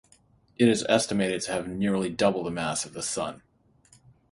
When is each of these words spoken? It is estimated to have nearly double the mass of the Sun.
It 0.57 0.67
is 0.67 0.83
estimated 0.89 1.43
to 1.43 1.51
have 1.51 1.67
nearly 1.67 2.09
double 2.09 2.43
the 2.43 2.49
mass 2.49 2.85
of 2.85 2.93
the 2.93 3.03
Sun. 3.03 3.43